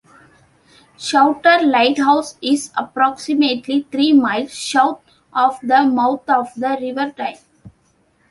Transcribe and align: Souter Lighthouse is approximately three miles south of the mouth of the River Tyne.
Souter 0.97 1.59
Lighthouse 1.63 2.35
is 2.41 2.71
approximately 2.75 3.83
three 3.91 4.13
miles 4.13 4.51
south 4.51 4.99
of 5.31 5.59
the 5.61 5.83
mouth 5.83 6.27
of 6.27 6.51
the 6.55 6.69
River 6.81 7.13
Tyne. 7.15 7.37